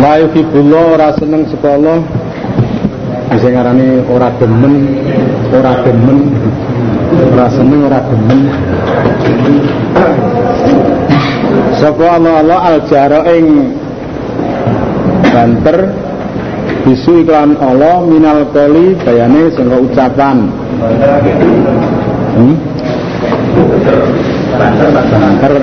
[0.00, 1.76] La yuhibbullah ora seneng sapa
[3.30, 4.74] bisa ngarani ora demen
[5.52, 6.18] ora demen.
[7.30, 8.40] Ora seneng ora demen.
[11.78, 13.76] Sapa Allah Allah al jara ing
[15.30, 15.78] banter
[16.84, 20.36] bisu iklan Allah minal koli bayane sangka ucapan.
[22.40, 22.56] Hmm?
[25.20, 25.54] banter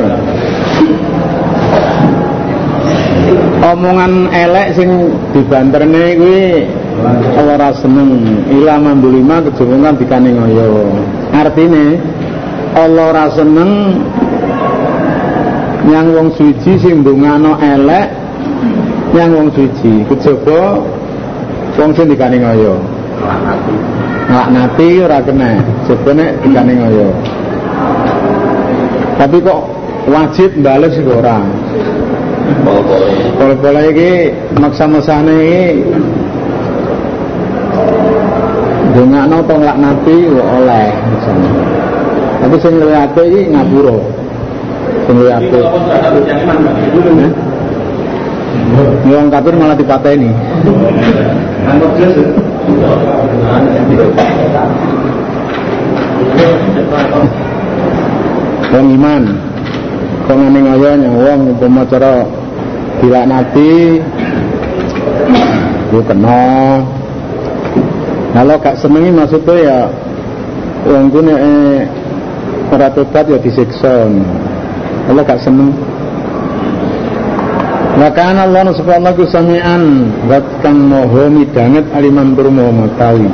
[3.61, 4.89] omongan elek sing
[5.33, 6.41] dibanterne kuwi
[7.37, 8.09] ora seneng.
[8.49, 10.91] Ila mandulima kejungan dikane ngoyo.
[11.33, 11.99] Artine
[12.77, 13.71] Allah ora seneng
[15.87, 18.07] yang wong suci sing ndongano elek
[19.15, 20.03] yang wong suci.
[20.07, 20.81] Kejaba
[21.77, 22.75] wong sing dikane ngoyo.
[24.27, 25.51] Nglaknati ora kena.
[25.87, 27.09] Jebone dikane ngoyo.
[29.17, 29.61] Tapi kok
[30.07, 31.41] wajib bales sih ora
[33.37, 35.63] Pola-pola ini maksa-maksane ini
[38.97, 41.51] Dongakno to nglaknati oleh misalnya.
[42.41, 43.97] Tapi sing luwih apik iki ngapura.
[45.05, 45.65] Sing luwih apik.
[49.05, 50.33] Wong kafir malah dipateni.
[58.73, 59.23] Wong iman.
[60.25, 62.25] Kok ngene ngoyo wong umpama cara
[63.01, 64.01] dilaknati
[65.93, 66.41] yo kena
[68.35, 69.79] kalau gak senengi maksudnya ya
[70.85, 71.77] wong ku nek eh,
[72.69, 74.05] ora ya disiksa
[75.07, 75.71] kalau gak seneng
[77.97, 83.25] Wa kana Allah subhanahu samian zat kang maha midanget aliman tur maha matawi.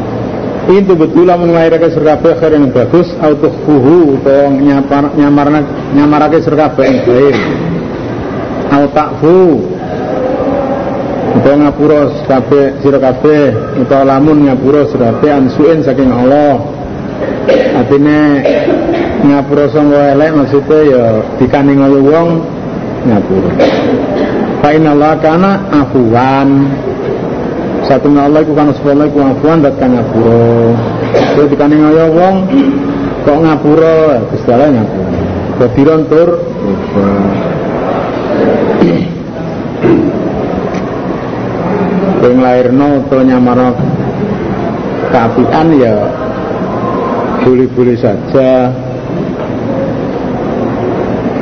[0.71, 4.15] Itu betul lamun nglairake surga akhir yang bagus auto kuhu
[5.19, 7.35] nyamarna nyamarake surga yang baik.
[8.93, 9.57] Takfu
[11.33, 13.01] utawa ngapura kabeh sira
[13.81, 16.61] utawa lamun ngapura sira kabeh ansuin saking Allah.
[17.73, 18.45] Artine
[19.25, 21.03] ngapura sangka elek maksudnya ya
[21.41, 22.29] dikane ngoyo wong
[23.09, 23.51] ngapura.
[24.61, 26.49] Fa inna Allah kana afuwan.
[27.83, 30.77] Satu Allah iku kana sepuluh iku afuwan dat kang ngapura.
[31.33, 32.35] Kowe dikane ngoyo wong
[33.25, 35.17] kok ngapura Gusti Allah ngapura.
[35.53, 36.29] Dadi tur
[42.23, 43.69] Kowe nglairno utawa nyamarno
[45.11, 45.95] keapian ya
[47.43, 48.71] boleh-boleh saja.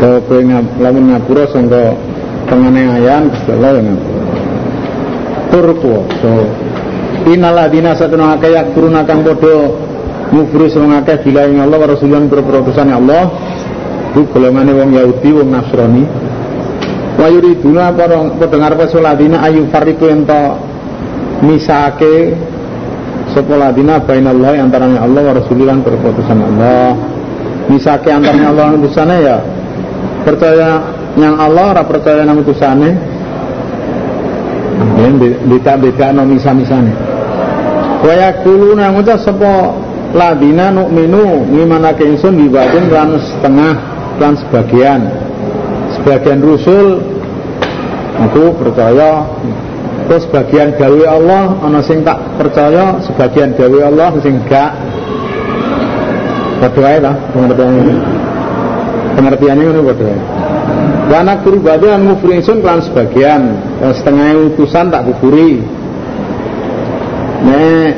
[0.02, 0.42] Kalau kowe
[0.82, 1.94] lamun ngapura sangka
[2.50, 5.74] penganiayaan Gusti Allah yang ngapura.
[5.78, 6.36] Kuwasa.
[7.30, 9.70] Inaladina satuna akeh yak turun kang padha
[10.34, 13.30] mufri sing akeh bila ing Allah wa rasulan berprodusan Allah.
[14.12, 16.04] Itu golongane wong Yahudi wong Nasrani.
[17.22, 20.58] Wa yuriduna para pendengar pesuladina ayu fariku ento
[21.46, 22.34] misake
[23.30, 26.98] sapa ladina bainallah antaranya Allah wa rasulan berprodusan Allah.
[27.70, 29.38] Misake antaranya Allah lan utusane ya
[30.26, 30.82] percaya
[31.18, 32.90] yang Allah ora percaya nang utusane
[34.98, 35.14] yen
[35.50, 36.94] beda-beda no misa-misane
[38.02, 39.76] wa yakuluna ngucap sapa
[40.14, 43.74] ladina nu'minu ngimanake ingsun dibadin lan setengah
[44.18, 45.02] lan sebagian
[46.02, 46.98] sebagian rusul
[48.18, 49.30] aku percaya
[50.10, 54.74] terus sebagian gawe Allah ana sing tak percaya sebagian gawe Allah sing gak
[56.62, 57.94] padha ae ta pengertiane
[59.14, 60.20] pengertiannya ngono padha ae
[61.12, 65.60] Wanak turu badhe an ngufri kelan sebagian setengah utusan tak kukuri.
[67.44, 67.92] Nek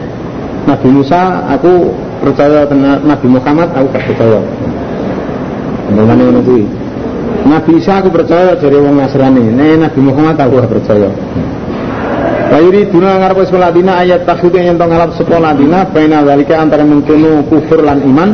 [0.65, 1.93] Nabi Musa aku
[2.25, 2.65] percaya
[3.05, 4.41] Nabi Muhammad aku gak percaya.
[5.93, 6.82] Ngono kuwi.
[7.53, 9.45] Nabi Isa aku percaya dari wong Nasrani.
[9.45, 11.09] Nek Nabi Muhammad aku gak percaya.
[12.49, 16.81] Wayuri duna ngarep sekolah dina ayat takhud yang to ngalap sekolah dina baina walika antara
[16.81, 18.29] mungkinu kufur lan iman.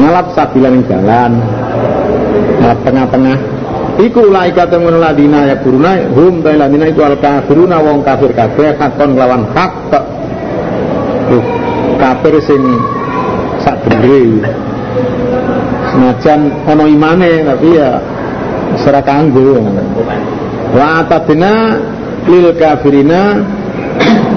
[0.00, 1.32] Ngalap sabilan jalan.
[2.64, 3.38] Nah, tengah-tengah.
[4.00, 8.72] Iku laika temen ladina ya buruna hum ta ladina iku al kafiruna wong kafir kabeh
[8.80, 9.72] hakon lawan hak
[12.00, 12.62] kafir sing
[13.60, 14.48] sak bener
[15.92, 18.00] senajan ono imane tapi ya
[18.80, 19.60] secara kanggo.
[20.72, 21.76] Wa atadina
[22.26, 23.44] lil kafirina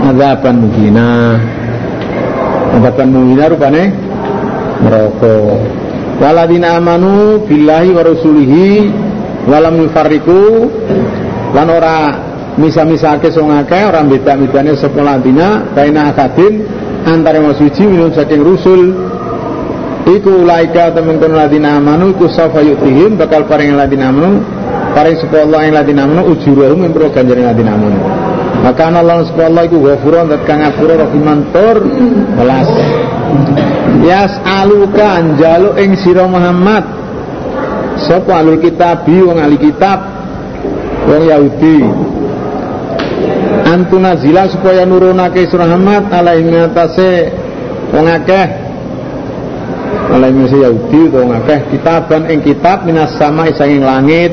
[0.10, 1.40] azaban mugina
[2.76, 3.84] azaban mugina rupane
[4.84, 5.60] merokok
[6.22, 8.66] waladina amanu billahi wa rasulihi
[9.50, 10.70] walam yufarriku
[11.54, 11.98] lan ora
[12.58, 16.64] misa-misake sing akeh ora beda-bedane sapa ladina baina akadin
[17.06, 19.05] antara wong suci minum saking rusul
[20.06, 24.46] iku laika temen kon ladina amanu iku safa yutihim bakal paring ladina amanu
[24.94, 28.00] paring supaya Allah yang ladina amanu ujurahum yang perlu ganjaran ladina amanu.
[28.64, 31.78] Maka Allah supaya Allah iku ghafurun dat kang ngapura rahiman tur
[32.40, 32.70] welas.
[34.02, 36.86] Yas aluka anjalu ing sira Muhammad.
[38.08, 40.00] Sapa alul kitab wong ahli kitab
[41.10, 41.80] wong Yahudi.
[43.66, 47.34] Antuna zila supaya nurunake surah Muhammad ngatase
[47.94, 48.65] wong akeh
[50.16, 54.32] alaihi Yahudi wong akeh kitaban ing kitab minas sama isanging langit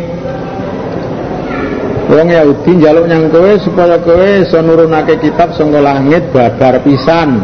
[2.13, 7.41] Wong Yahudi njaluk nyang kowe supaya kowe iso nurunake kitab saka langit babar pisan.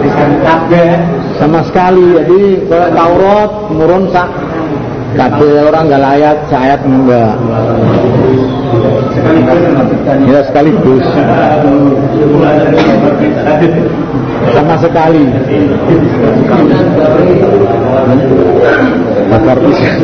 [0.00, 0.92] Pisan kabeh
[1.36, 2.16] Sama sekali.
[2.20, 4.28] Jadi kalau Taurat murun sak
[5.16, 7.34] kabeh orang enggak layat, sayat enggak.
[10.30, 11.04] Ya sekaligus.
[14.54, 15.24] Sama sekali.
[19.30, 19.94] Bakar pisan.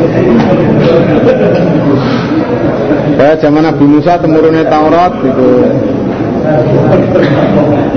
[3.17, 5.49] Ya zaman Nabi Musa temurunnya Taurat itu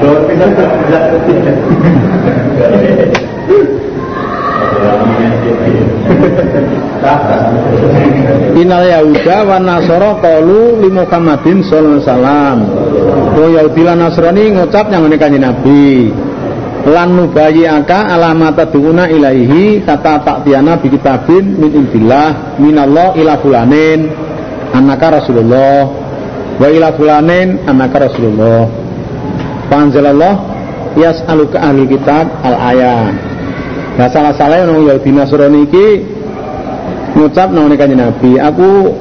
[0.00, 0.50] Lewat pisan
[8.60, 12.56] Inal Yahuda wa Nasara qalu li Muhammadin sallallahu alaihi wasallam.
[13.40, 16.12] Oh Yahudi lan Nasrani ngucap yang ngene kanjeng Nabi.
[16.80, 24.08] Lan nubayyaka alamata duuna ilaihi kata taktiana bi kitabin min indillah minallah ila fulanin
[24.72, 25.84] anaka Rasulullah
[26.56, 28.68] wa ila fulanin anaka Rasulullah.
[29.68, 30.34] Panjalallah
[30.98, 33.12] yas'aluka ahli kitab al ayat.
[34.00, 36.19] Nah salah-salah yang Yahudi Nasrani iki
[37.14, 38.94] ngucap nang kanjeng Nabi, aku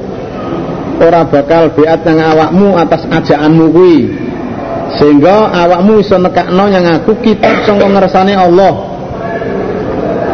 [1.00, 3.98] ora bakal beat nang awakmu atas ajaanmu kuwi.
[4.98, 8.74] Sehingga awakmu iso nekakno yang aku kitab sangka ngersane Allah.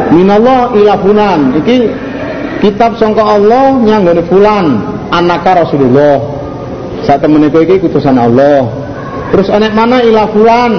[0.09, 1.41] Minallah ila fulan.
[1.61, 1.77] Iki
[2.65, 4.65] kitab sangka Allah nyanggone fulan,
[5.13, 6.17] anaka Rasulullah.
[7.05, 8.65] Saat temene iki kutusan Allah.
[9.29, 10.71] Terus anak mana ila fulan?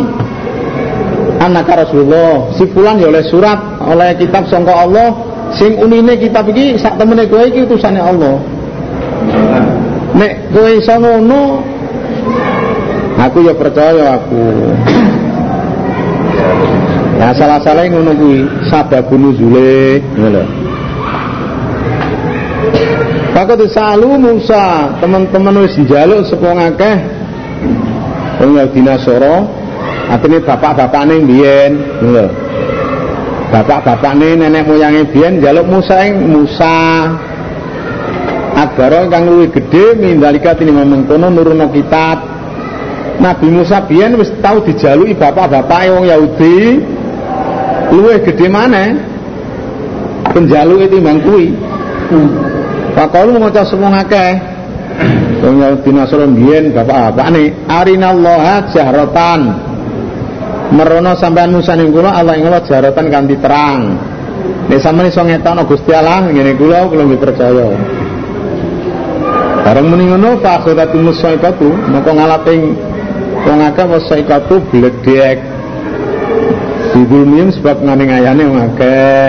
[1.39, 2.51] Anaka Rasulullah.
[2.59, 7.25] Si fulan ya oleh surat, oleh kitab sangka Allah sing unine kitab iki sak temene
[7.25, 8.37] kowe iki utusane Allah.
[10.19, 11.63] Nek kowe iso ngono
[13.17, 14.45] aku ya percaya aku.
[17.19, 20.45] Ya salah-salah ngono kuwi sababun nuzule ngono lho.
[23.35, 26.97] Pakot salu Musa, teman-teman wis njaluk sapa ngakeh
[28.43, 29.47] wong Yahudi Nasara,
[30.11, 31.73] atine bapak-bapakne mbiyen,
[32.03, 32.48] ngono
[33.49, 33.53] lho.
[33.53, 36.77] bapak-bapakne nenek moyange biyen njaluk Musa ing Musa
[38.59, 42.19] agara ingkang luwih gedhe mindalika tinimbang mengkono nurono kitab.
[43.19, 46.57] Nabi Musa biyen wis tau dijaluki bapak-bapake wong Yahudi.
[47.95, 48.95] Luwih gedhe maneh?
[50.29, 51.57] Penjaluke timbang kuwi.
[52.93, 54.59] Pakalu ngucap semua ngakeh
[55.39, 59.68] Wong Yahudi Nasrani biyen bapak-bapakne arinallaha jahratan
[60.73, 63.81] merono sampean Musa ning kula Allah ing Allah jaratan kanthi terang.
[64.69, 67.67] Nek sampeyan iso ngetokno Gusti Allah ngene kula kula nggih percaya.
[69.65, 72.73] Bareng muni ngono fa akhiratu musaikatu moko ngalaping
[73.45, 75.39] wong akeh musaikatu bledek.
[76.97, 79.29] Dibulmiun sebab ngane ngayane wong akeh.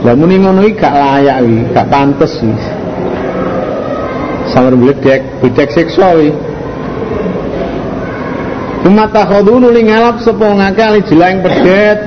[0.00, 2.56] Lah muni ngono iki gak layak iki, gak pantes iki.
[4.48, 6.49] Samar bledek, bledek siksa iki.
[8.80, 11.98] Umata khodu nuli ngalap ngake ali jelaing pedet.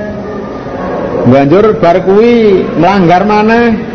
[1.24, 3.94] Banjur bar kuwi melanggar maneh.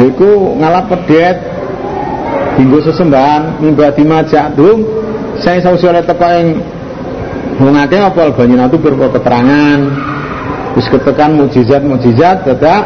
[0.00, 1.36] Iku ngalap pedet
[2.56, 4.84] Hinggo sesembahan mimba dimajak dum
[5.40, 6.48] Saya sausi oleh teka yang
[7.60, 9.78] Mengake apa albanyina itu berupa keterangan
[10.72, 12.84] Terus ketekan mujizat-mujizat Dadak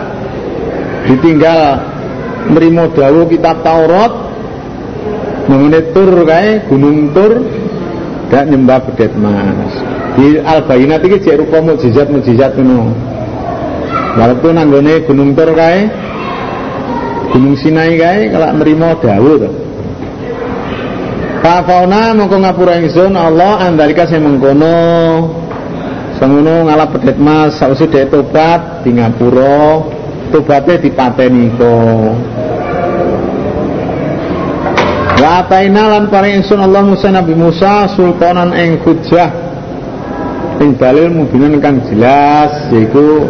[1.06, 1.62] Ditinggal
[2.50, 4.23] Merimo dawu kitab Taurat
[5.48, 7.44] mengenai tur kae gunung tur
[8.32, 9.72] gak nyembah bedet mas.
[10.14, 12.94] Di al bayinat iki jek rupa mukjizat mukjizat ngono.
[14.14, 15.90] Walaupun nanggone gunung tur kae
[17.34, 19.50] gunung Sinai kae kalau nerima dawuh to.
[21.44, 24.76] Fauna mongko ngapura ingsun Allah andalika sing mengkono.
[26.16, 27.60] Sengono ngalap pedet mas.
[27.60, 29.84] Sausi dek tobat di ngapura
[30.32, 32.12] tobatnya dipateni kok
[35.24, 39.32] Wa ataina lan paring ingsun Allah Musa Nabi Musa sultanan ing hujjah
[40.60, 43.24] ing dalil mubinan kang jelas yaiku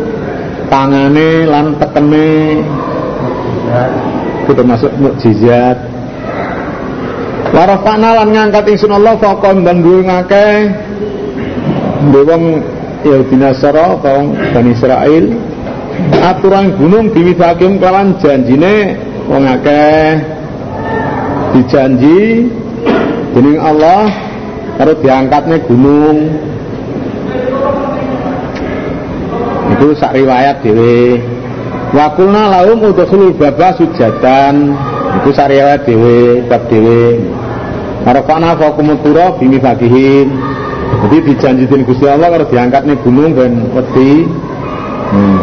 [0.67, 2.67] tangane lan tekene.
[4.43, 5.79] Itu termasuk mukjizat.
[7.55, 10.75] Warafana lan ngangkat ingsun Allah faqon dan ngakeh.
[12.11, 12.59] Wong
[13.07, 15.25] Yahudi Nasara atau Bani Israel
[16.27, 18.99] aturan gunung biwithakim kelawan janjine
[19.31, 20.21] wong akeh
[21.55, 22.51] dijanji
[23.33, 24.11] dening Allah
[24.77, 26.35] karo diangkatnya gunung.
[29.79, 31.23] Itu sak riwayat dhewe.
[31.95, 34.75] Wa kulna lahum udkhulul baba sujatan
[35.23, 37.23] itu sak riwayat dhewe bab dhewe.
[38.05, 40.29] Arafana faukumut tura bimi fakihim
[41.05, 44.29] jadi dijanjikan Gusti Allah kalau diangkatnya gunung dan wedi.
[45.15, 45.41] Hmm.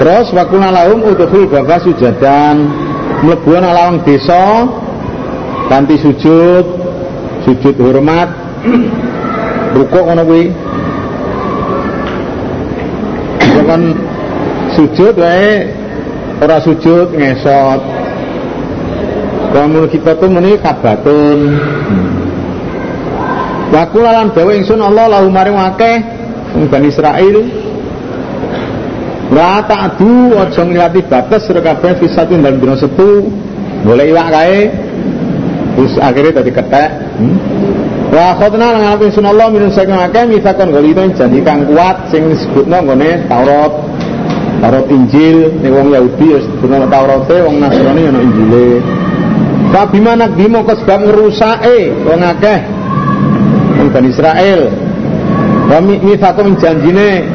[0.00, 2.72] terus wakuna lahum udhul baba sujadan
[3.20, 4.64] melebuan alawang desa
[5.68, 6.64] ganti sujud
[7.44, 8.28] sujud hormat.
[9.74, 10.44] Rukuk ngono kuwi.
[13.64, 13.96] Kan
[14.76, 15.72] sujud wae
[16.44, 17.80] ora sujud ngesot.
[19.54, 21.40] Kamu kita tuh meni kabatun.
[23.72, 25.96] Waku lalan dawa ingsun Allah lahu maring akeh
[26.70, 27.42] Bani Israel
[29.34, 33.32] La ta'du aja ngliwati batas sira kabeh fisatin dan dina setu.
[33.82, 34.58] Boleh iwak kae
[35.74, 37.36] terus akhirnya tadi ketek hmm?
[38.14, 42.30] Wa khotna lan ngalapi sun Allah minum saking akeh misakon itu janji kang kuat sing
[42.30, 43.74] disebutno nggone Taurat
[44.62, 48.78] Taurat Injil ning wong Yahudi ya disebutno Taurate wong Nasrani ana Injile
[49.74, 52.62] Kabima nak bimo kesebab ngerusake wong akeh
[53.82, 54.70] wong Bani Israel.
[55.66, 57.26] Wa mithakum janjine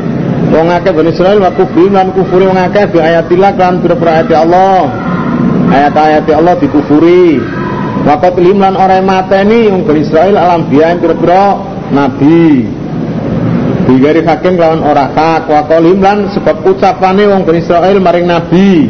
[0.48, 4.32] wong akeh Bani Israel wa kufri lan kufuri wong akeh bi ayatillah kan pira-pira ayat
[4.40, 4.88] Allah.
[5.68, 7.59] Ayat-ayat Allah dikufuri.
[8.10, 11.62] Wa qatlim lan ora mateni wong Bani Israel alam biyen pira-pira
[11.94, 12.66] nabi.
[13.86, 18.90] Digari hakim lawan ora hak wa qalim lan sebab ucapane wong Bani Israel maring nabi.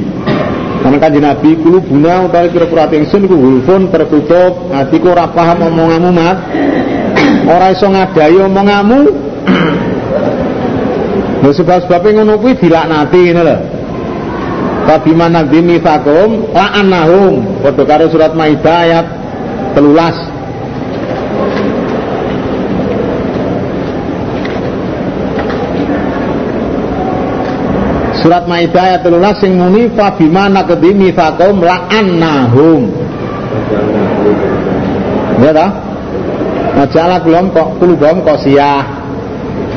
[0.79, 6.11] Karena kanji Nabi kulu buna utawi kira-kira ingsun iku wulfun tertutup hatiku ora paham omonganmu
[6.15, 6.39] mat
[7.51, 8.99] ora iso ngadai omonganmu
[11.43, 13.57] Lha sebab-sebab ngono kuwi dilaknati ngene lho
[14.89, 19.05] Tapi mana dimi fakum la'annahum padha karo surat Maidah ayat
[19.77, 19.86] 13
[28.17, 32.89] Surat Maidah ayat 13 sing muni fa bima naqdi mitsaqum la'annahum.
[35.39, 35.67] Ya ta?
[36.75, 38.84] Majalah belum kok kulubam kosiyah.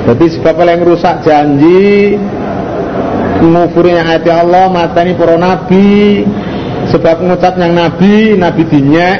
[0.08, 2.16] Jadi sebab yang rusak janji
[3.42, 6.22] ngufurinya ayat Allah matani para nabi.
[6.94, 9.18] Sebab ngucap yang nabi nabi dinyek.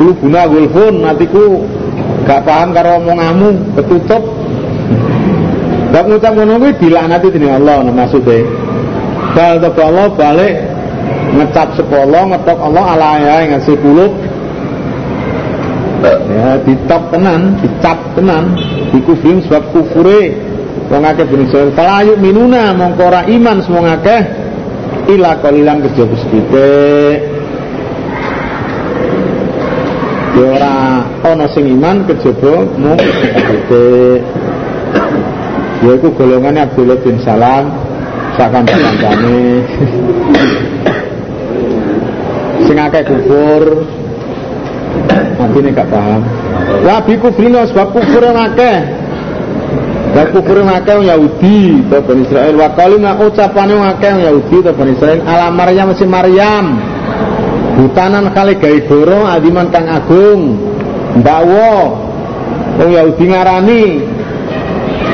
[0.00, 1.62] Kulubuna gulfun natiku
[2.26, 4.22] gak paham karo omongamu ketutup.
[5.94, 8.42] Bab ngucap ngono kuwi dilaknati dening Allah maksude.
[9.34, 10.54] Bal Allah balik
[11.34, 14.12] ngecap sepolo ngetok Allah ala ya ngasih kulub
[16.04, 18.54] ya ditop tenan dicap tenan
[18.92, 20.36] dikufrim sebab kufure
[20.90, 24.22] wong akeh ben Israel fala minuna mongko ora iman semua akeh.
[25.04, 26.48] Ila qalilan kejaba sithik
[30.34, 30.46] ya
[31.20, 34.24] ora sing iman kejaba mung sithik
[35.84, 37.68] yaitu golongannya Abdullah bin Salam
[38.40, 39.60] sakan kancane
[42.64, 43.84] sing akeh kufur.
[45.44, 46.22] Ini gak paham.
[46.80, 49.03] Wa bi kufrina sebab kufur akeh
[50.14, 52.54] dan kufur akeh Yahudi atau Bani Israel.
[52.54, 56.78] Wa kalima ucapane akeh Yahudi atau Bani Israel ala Maryam si Maryam.
[57.74, 60.54] Hutanan kali gawe doro adiman kang agung.
[61.18, 61.74] Mbawa
[62.78, 63.84] wong Yahudi ngarani.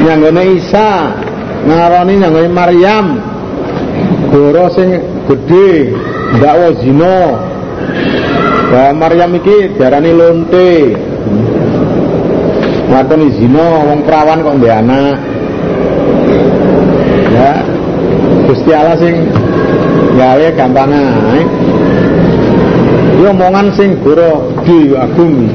[0.04, 1.16] Nyanggone Isa
[1.64, 3.06] ngarani nyanggone Maryam.
[4.28, 5.96] Doro sing gede
[6.36, 7.18] ndakwa zina.
[8.68, 10.94] Bah Maryam iki diarani lonte
[12.90, 15.16] Watoni zina wong perawan kok ndek anak.
[17.30, 17.62] Ya
[18.50, 19.30] Gusti Allah sing
[20.18, 21.40] gawe gampang ae.
[23.22, 25.46] Yo omongan sing goro di agung.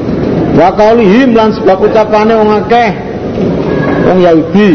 [0.56, 2.90] Wa qaulihim lan sebab ucapane wong akeh
[4.08, 4.70] wong Yahudi.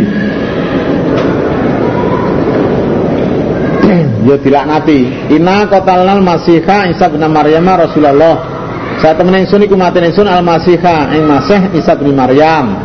[4.22, 5.34] Ya dilaknati.
[5.34, 8.50] Inna qatalnal masiha Isa bin Maryam Rasulullah
[9.01, 12.77] saat temen ingsun iku mati ingsun al masiha ing masih Isa bin Maryam.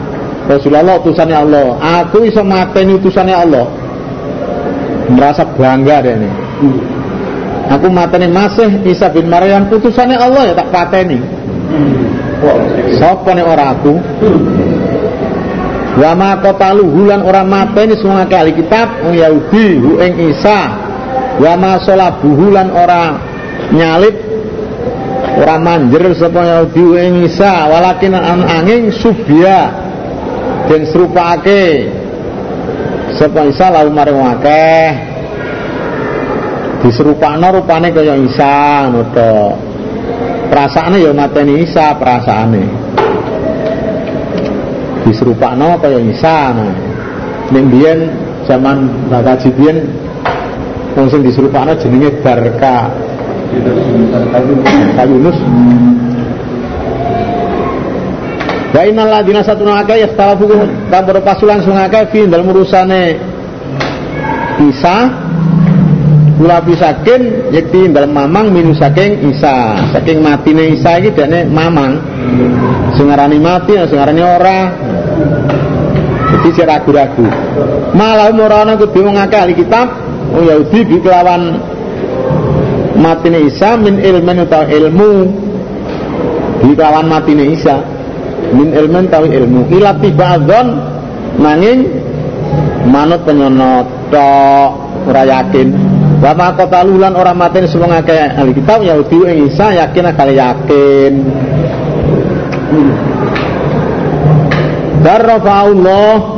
[0.49, 1.77] Rasulullah utusannya Allah.
[2.01, 3.69] Aku iso mateni utusannya Allah.
[5.13, 6.31] Merasa bangga deh ini.
[7.69, 11.21] Aku mateni masih Isa bin Maryam utusannya Allah ya tak pateni.
[12.97, 13.93] Sopo nih orang aku?
[16.01, 20.81] Wa ma qatalu hulan mateni semua kali kitab Yahudi hu ing Isa.
[21.37, 23.21] Wa ma salabuhu lan ora
[25.37, 29.69] ora manjer sapa Yahudi hu ing Isa walakin an angin subya
[30.67, 31.93] den serupake
[33.17, 34.89] sapa Isa lau maring akeh.
[36.85, 39.33] Diserupakno rupane kaya Isa ngono to
[40.53, 42.65] perasaane ya mateni Isa perasaane.
[45.09, 46.75] Diserupakno kaya Isa nah.
[47.47, 47.71] Ning
[48.47, 49.87] zaman Mbak biyen
[50.95, 53.06] wong sing diserupakno jenenge Barka
[55.07, 55.39] Yunus.
[58.77, 60.45] Wa innal ladina satuna akeh yakhtalafu
[60.93, 63.17] kang berpasulan sung akeh fi dalem urusane
[64.57, 65.09] Isa
[66.37, 69.81] kula pisakin yakti dalam mamang minu saking Isa.
[69.97, 71.97] Saking matine Isa iki dene mamang.
[72.97, 74.59] Sing ngarani mati sing ngarani ora.
[76.27, 77.25] Jadi saya ragu-ragu.
[77.97, 79.89] Malah ora ana kudu ahli kitab
[80.37, 81.57] wong Yahudi kelawan
[82.97, 85.13] matine Isa min ilmen utawa ilmu.
[86.65, 87.79] Di kelawan matine Isa.
[88.53, 89.69] Min ilmen tawi ilmu.
[89.73, 90.67] Ila tibadzon
[91.41, 91.81] nanging
[92.89, 94.71] manut penyonot tok
[95.09, 95.69] ora yakin.
[96.23, 101.13] Wa ma qatalulan ora maten semua ngake ahli kitab Yahudi ing Isa yakin akal yakin.
[105.07, 106.36] Allah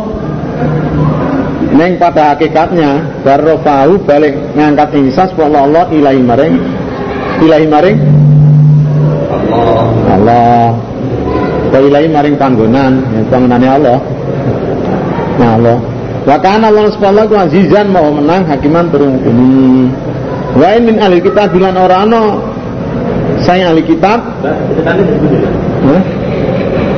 [1.79, 6.55] Neng pada hakikatnya Darrofa'u balik ngangkat Isa Supaya Allah ilahi maring
[7.39, 7.99] Ilahi maring
[9.55, 9.87] Allah
[10.19, 10.59] Allah
[11.69, 13.99] Wa maring panggonan, ya, panggonane Allah.
[15.37, 15.79] Nah Allah.
[16.25, 19.89] Wa kana Allah subhanahu wa azizan mau menang hakiman turun ini.
[20.57, 22.41] Wa in min ahli kitab bilan ora ana
[23.45, 24.19] saya ahli kitab.
[24.43, 25.03] Ceritane
[25.85, 26.03] Hah?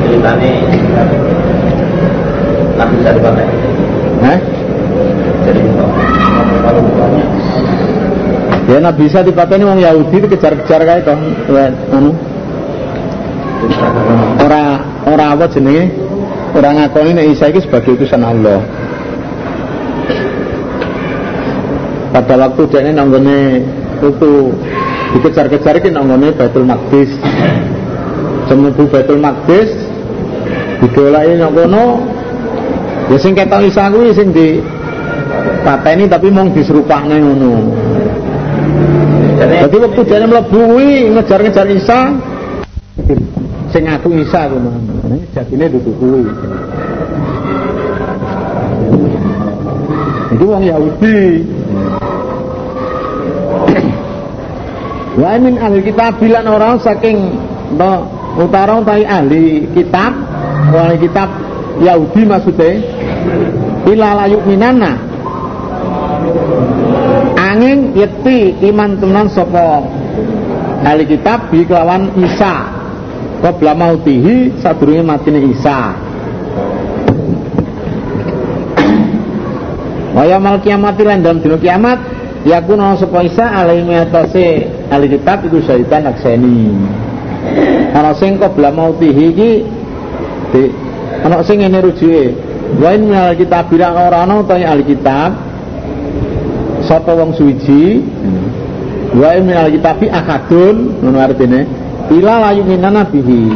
[0.06, 0.50] Ceritane
[2.78, 3.46] Nabi bisa dipakai.
[4.22, 4.38] Hah?
[5.50, 5.60] Jadi
[6.62, 7.26] kalau bukannya
[8.70, 11.14] Ya Nabi bisa dipateni wong Yahudi dikejar-kejar kae to.
[11.90, 12.14] Anu?
[14.46, 14.78] Ora
[15.10, 15.90] ora apa jenenge?
[16.54, 18.62] Ora ngakoni nek Isa iki sebagai utusan Allah.
[22.14, 23.58] Pada waktu dia nanggone
[24.06, 24.54] itu
[25.18, 27.10] dikejar-kejar iki nanggone Baitul Maqdis.
[28.46, 29.74] Semubu Baitul Maqdis
[30.78, 32.06] digolaki nang kono.
[33.10, 34.62] Ya sing ketok Isa kuwi sing di
[35.66, 37.89] pateni tapi mung diserupakne ngono
[39.40, 42.12] jadi waktu dia mlebu kuwi ngejar-ngejar Isa
[43.72, 44.68] sing ngaku Isa ngono.
[45.32, 46.22] Jatine dudu kuwi.
[50.36, 51.20] Itu wong Yahudi.
[55.16, 57.34] Wa min ahli kitab bilan orang saking
[57.80, 60.12] no, utara utawi ahli kitab,
[60.70, 61.28] ahli kitab
[61.80, 62.76] Yahudi maksudnya
[63.88, 65.09] ila layuk minana
[67.60, 69.84] angin yeti iman tenan sapa?
[70.80, 72.72] Ahli kitab bi kelawan Isa.
[73.44, 75.92] Qabla mautihi sadurunge matine Isa.
[80.16, 82.00] Waya mal kiamat lan dalam dina kiamat
[82.48, 86.72] yakuna sapa Isa alaihi atase ahli kitab iku syaitan akseni.
[87.92, 89.50] Ana sing qabla mautihi iki
[90.56, 90.62] di
[91.20, 92.24] ana sing ngene rujuke.
[92.80, 94.96] Wa in minal kitab bilang ora ana utahe ahli
[96.90, 98.02] sapa wong suwiji?
[99.14, 101.66] Wa in minal kitab akadun ngono artine
[102.10, 103.54] Bila layu minana bihi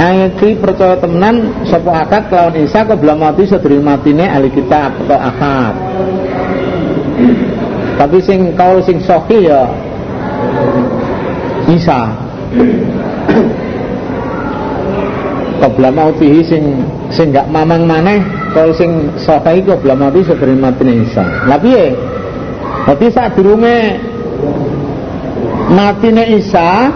[0.00, 5.74] Ayati percaya temenan Sopo akad kelawan Isa belum mati sedri matine ahli kitab atau akad.
[8.00, 9.68] Tapi sing kau sing soki ya
[11.70, 12.16] Isa.
[15.62, 16.82] Qabla mautihi sing
[17.14, 18.18] sing gak mamang maneh
[18.50, 21.46] kalau sing sokai qabla mati sedri matine Isa.
[21.46, 21.94] Lah piye?
[22.86, 24.00] Saat durunge
[25.70, 26.90] matine Isa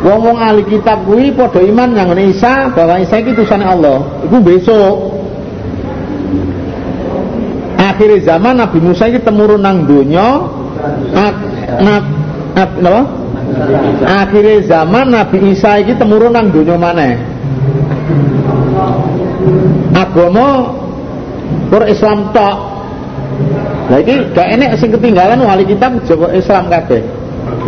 [0.00, 4.00] Wong-wong ahli kitab kuwi padha iman yang Isa bahwa Isa itu utusane Allah.
[4.24, 4.96] Iku besok.
[7.76, 10.40] Akhir zaman Nabi Musa iki temurun nang donya.
[14.08, 17.20] Akhir zaman Nabi Isa iki temurun nang donya maneh.
[19.92, 20.80] Agama
[21.68, 22.69] Pur Islam tok.
[23.90, 27.02] Lah iki gak enek sing ketinggalan wali kitab Jawa Islam kabeh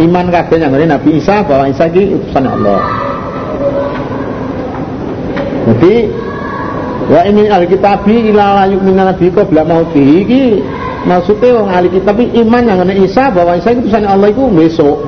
[0.01, 2.81] iman kabeh nyanggone Nabi Isa bahwa Isa iki utusan Allah.
[5.63, 5.95] Jadi
[7.11, 10.43] wa ini alkitabi ila la yu'minu nabi qabla mauti iki
[11.07, 14.99] maksudnya wong ahli kitab iman yang Isa bahwa Isa itu utusan Allah itu besok.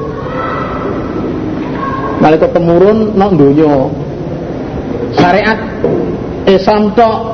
[2.23, 3.91] Malaikat temurun nang donya.
[5.15, 5.59] Syariat
[6.51, 7.34] Islam tok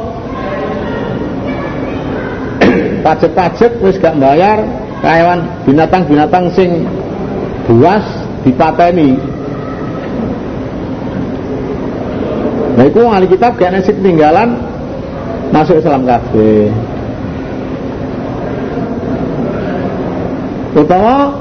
[3.02, 4.64] pajak-pajak terus gak bayar
[5.00, 6.84] kawan binatang-binatang sing
[7.68, 8.04] buas
[8.44, 9.16] dipateni.
[12.76, 14.56] Nah itu ahli kitab gak nasib tinggalan
[15.50, 16.70] masuk Islam kafe.
[20.70, 21.34] utawa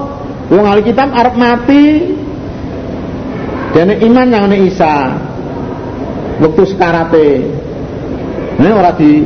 [0.50, 1.84] wong ahli kitab arep mati
[3.78, 5.14] dan iman yang ini Isa
[6.42, 7.28] waktu sekarate.
[8.60, 9.24] Ini orang di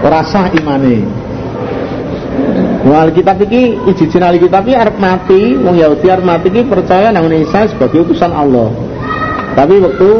[0.00, 1.17] rasa imani
[2.88, 7.28] Ahli kitab iki ijijin ahli kitab iki mati wong Yahudi arep mati iki percaya nang
[7.28, 8.72] Isa sebagai utusan Allah
[9.52, 10.10] tapi waktu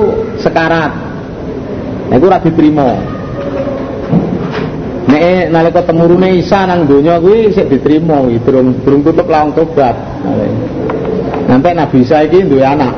[0.42, 0.92] sekarat
[2.10, 2.88] nah, itu ora diterima
[5.08, 9.96] Nek nalika temurune Isa nang donya kuwi sik diterima kuwi durung tutup lawang tobat.
[11.48, 12.92] Sampai Nabi Isa iki duwe anak.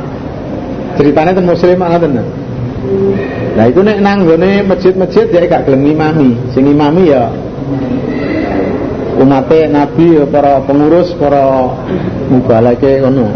[0.98, 2.18] Ceritanya ten muslim ngoten.
[3.54, 6.34] Nah itu nek nang gone masjid-masjid ya gak gelem ngimami.
[6.50, 7.30] Sing ngimami ya
[9.20, 11.44] umate Nabi ya para pengurus, para
[12.32, 13.28] mubalake ngono.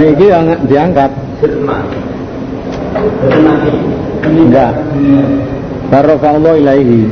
[0.00, 1.12] Niki yang diangkat.
[4.24, 4.72] Enggak.
[5.92, 7.04] Allah ilaihi.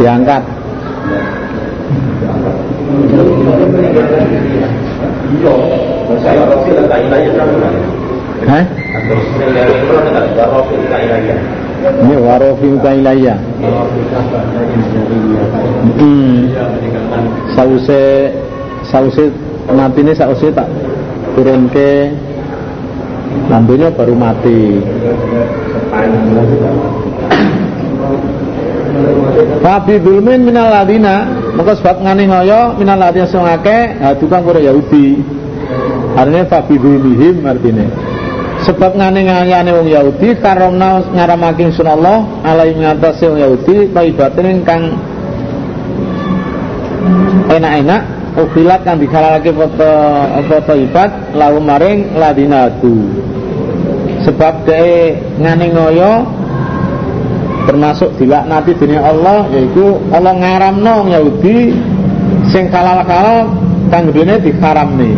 [0.00, 0.42] Diangkat.
[5.32, 5.54] Iya,
[6.20, 6.76] saya Rasul.
[8.42, 8.64] Hah?
[11.82, 13.36] Ini warofi ilaiya.
[15.98, 16.52] Hmm.
[17.56, 18.30] Sause
[18.86, 19.24] sause
[19.72, 20.68] mati ini sause tak
[21.34, 22.12] turun ke
[23.96, 24.78] baru mati.
[29.62, 35.20] Fabi dulmin minal ladina Maka sebab ngani ngoyo minal ladina sing akeh tukang kura Yahudi.
[36.16, 37.86] Artinya fabi dulmihim artinya.
[38.62, 45.02] Sebab ngani ngani wong Yahudi Karena ngaramakin sunallah Alai mengatasi wong Yahudi Taibatin kang
[47.50, 49.92] Enak-enak Ufilat kang lagi foto
[50.48, 52.96] foto ibat lalu maring ladinatu.
[54.24, 54.80] Sebab de
[55.36, 56.12] ngani ngoyo
[57.66, 61.74] termasuk dilaknati dunia Allah yaitu Allah ngaramno Yahudi
[62.50, 63.48] sing kalal-kalal
[63.92, 65.14] kang dene nih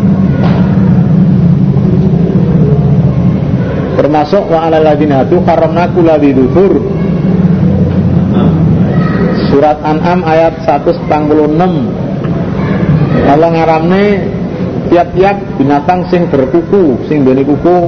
[3.95, 6.83] termasuk wa ala ladina hadu karamna kula dufur
[9.49, 11.09] surat An'am ayat 146
[13.25, 14.05] Allah ngaramne
[14.93, 17.79] tiap-tiap binatang sing berkuku sing duwe kuku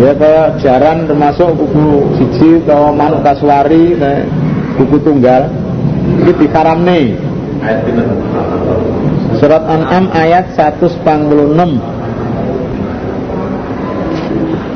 [0.00, 4.24] ya kayak jaran termasuk kuku siji atau manuk kasuari nah,
[4.80, 5.52] kuku tunggal.
[6.00, 7.00] Ini dikaramne
[9.36, 11.04] surat An'am ayat 146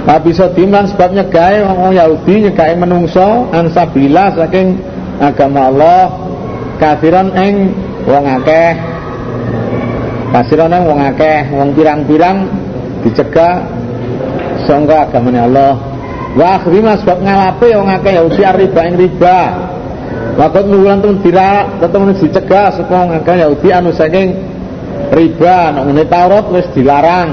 [0.04, 4.76] Tapi bisa timan sebab nyegai orang Yahudi nyegai menungso ansabila saking
[5.16, 6.12] agama Allah
[6.76, 7.72] kafiran eng
[8.04, 8.76] wong akeh.
[10.28, 12.52] Kafiran eng wong akeh wong pirang-pirang
[13.00, 13.64] dicegah
[14.66, 15.74] sangka agamane Allah.
[16.34, 19.38] Wa akhrima sebab ngalape wong akeh Yahudi riba ing riba.
[20.34, 24.34] Waktu nuwulan tuh tidak tetep dicegah saka wong akeh Yahudi anu saking
[25.14, 25.70] riba.
[25.78, 27.30] Nek ngene Taurat wis dilarang.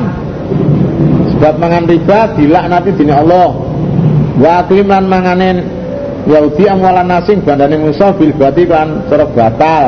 [1.34, 3.50] Sebab mangan riba dilaknati dini Allah.
[4.38, 5.58] Wa aklim lan manganen
[6.30, 9.86] Yahudi amwalan nasing bandane Musa bil bati kan cara batal.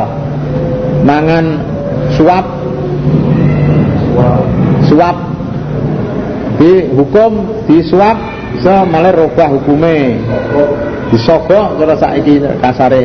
[1.05, 1.45] Mangan
[2.17, 2.45] suap.
[4.89, 5.32] Suap
[6.93, 7.31] hukum
[7.65, 8.17] di suap
[8.53, 10.21] bisa malah robah hukume
[11.09, 13.03] disogok cara saiki kasare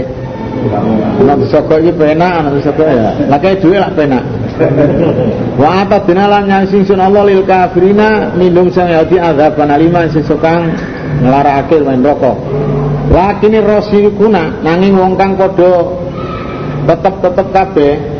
[1.23, 3.15] Nek disogok iki penak, nek disogok ya.
[3.31, 4.25] Lah kaya dhuwit lak penak.
[5.55, 10.75] Wa atadina lan sing sun Allah lil kafirina minum sang yati azab panalima sing sukang
[11.23, 12.37] nglarakake main rokok.
[13.09, 13.63] Lakini
[14.19, 15.95] kuna nanging wong kang padha
[16.91, 18.18] tetep-tetep kabeh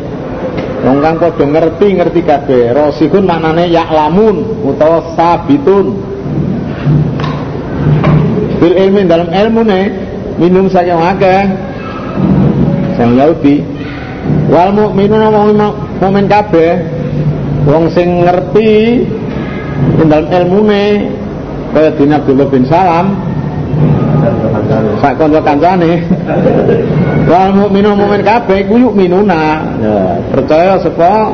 [0.85, 2.75] wong kang padha ngerti-ngerti kabeh.
[2.75, 5.87] Rasikun maknane yaklamun utawa sabitun.
[8.59, 9.81] Bil ilmi dalam ilmune
[10.39, 11.43] minum saya akeh
[12.99, 13.63] sang Yahudi
[14.51, 16.83] wal mukminuna mukmin kabeh
[17.67, 19.07] wong sing ngerti
[20.03, 20.85] ing dalem ilmune
[21.71, 23.15] kaya dina Abdullah bin Salam
[24.99, 25.93] sak kanca-kancane
[27.29, 29.63] wal mukminu mukmin kabeh iku yuk minuna.
[29.79, 29.99] Ya,
[30.33, 31.31] percaya sapa?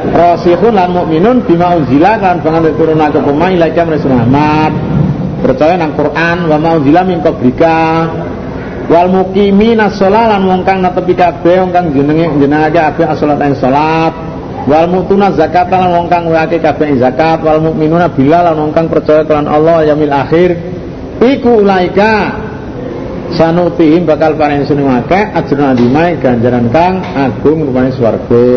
[0.00, 4.72] Rasikhun lan mukminun bima unzila kan bangan turunake pemain ilaika Muhammad
[5.44, 8.08] percaya nang Quran wa ma unzila min qablika.
[8.90, 13.54] Wal muqimina shalah lan wong kang netepi kabeh wong kang jenenge jenenge kabeh salat ing
[13.54, 14.10] salat
[14.66, 17.38] wal mutuna zakat lan wong kang wake kabeh zakat.
[17.44, 20.79] Wal mukminuna bilal lan wong kang percaya kelan Allah yaumil akhir
[21.20, 22.48] iku ulaika.
[23.30, 28.50] Sanutihim bakal paring sun akeh ajrun adimai ganjaran kang agung rupane swarga.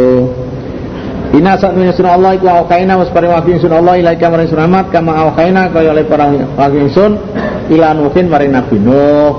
[1.33, 4.89] Ina saat sun Allah iku awkaina was paring wahyu sun Allah ilaika maring sun amat
[4.89, 6.25] kama awkaina kaya oleh para
[6.57, 7.21] wahyu sun
[7.69, 9.33] ila nuhin maring nabi Nuh.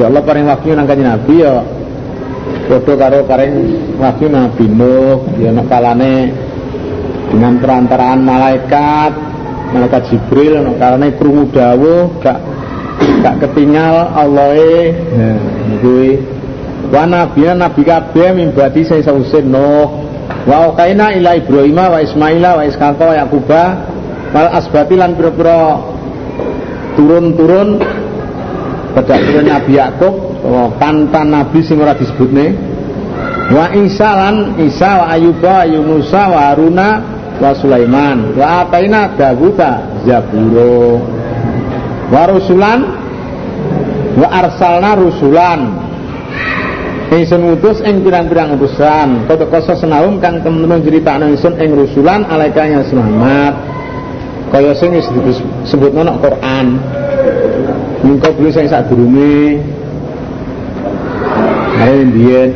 [0.00, 1.60] Ya Allah paring wahyu nang kanjeng nabi ya.
[2.64, 3.54] Padha karo paring
[4.00, 6.32] wahyu nabi Nuh ya nek kalane
[7.28, 9.29] dengan perantaraan malaikat
[9.70, 12.38] malaikat Jibril nek kalane krungu dawuh gak
[13.22, 14.94] gak ketinggal Allah e
[15.80, 16.20] kuwi
[16.90, 19.88] wa nabi nabi kabeh mimbati saya sausin Nuh.
[20.46, 23.62] Wa kaina ila Ibrahim wa Ismaila wa Ishaqa wa Yaquba.
[24.30, 25.82] Wal asbati lan pira-pira
[26.94, 27.82] turun-turun
[28.94, 30.14] pada turun Nabi Yakub
[30.78, 32.54] pantan Nabi sing ora disebutne.
[33.50, 36.88] Wa Isa lan Isa wa Ayuba wa Yunusa wa Haruna
[37.40, 38.36] wa Sulaiman.
[38.36, 41.00] Wa ataina Dawuda Zaburo.
[42.12, 42.80] Wa rusulan.
[44.20, 45.60] Wa arsalna rusulan.
[47.10, 49.26] Ingsun ngutus ing pirang-pirang utusan.
[49.26, 53.54] Kota kosa senawum kang temen-temen critakno ingsun ing rusulan alaika yang selamat.
[54.54, 56.78] Kaya sing disebut nang Quran.
[58.06, 59.58] Mengko beli sing sadurunge.
[61.80, 62.50] Ayo ndiyen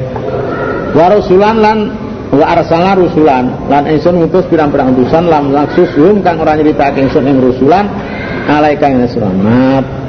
[0.95, 1.11] Wa
[1.59, 2.04] lan
[2.35, 7.25] wa arsalna rusulan lan ingsun ngutus pirang-pirang utusan lam laksus hum kang ora nyritake ingsun
[7.31, 7.87] ing rusulan
[8.51, 10.05] alaika yang selamat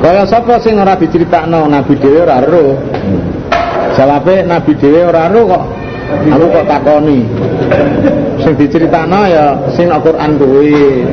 [0.00, 2.72] Kaya sapa sing ora diceritakno nabi dhewe ora ero.
[3.92, 5.64] Jawabe nabi dhewe ora ero kok.
[6.24, 7.20] Aku kok takoni.
[8.40, 11.04] Sing diceritakno ya sing Al-Qur'an kuwi.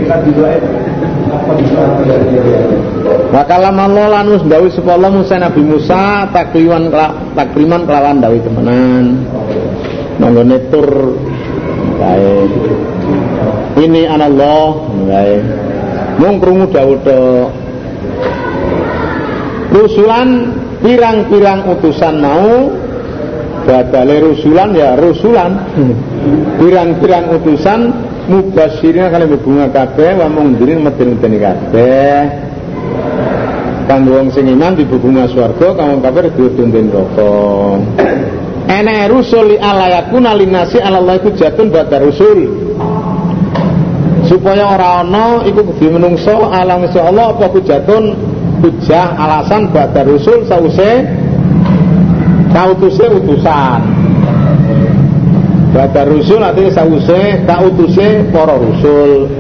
[3.27, 9.27] Wa kalam Allah lan wis dawuh sapa Allah Musa Nabi Musa takliman kelawan dawuh temenan.
[10.17, 10.89] Manggone tur.
[11.97, 12.34] Kae.
[13.77, 15.36] Ini anallah kae.
[16.17, 16.97] Mung krungu dawuh
[19.69, 20.30] rusulan
[20.82, 22.73] pirang-pirang utusan mau.
[23.67, 25.51] Badale rusulan ya rusulan.
[26.58, 27.80] Pirang-pirang utusan
[28.27, 32.17] mubasirina kali bunga kabeh wa mungdirin medeni-medeni kabeh.
[33.88, 37.32] Kanggo wong sing iman dibubunga swarga kang kafir diuntun neraka
[38.67, 42.67] enek rusul li alayakuna linasi Allah iku jatun badar rusul.
[44.27, 48.03] Supaya ora ana iku kudu menungso alang Allah apa kujatun
[48.60, 50.91] hujah alasan badar rusul sause
[52.51, 53.82] kautuse utusan.
[55.71, 59.32] Badar rusul artinya sause kautuse para rusul.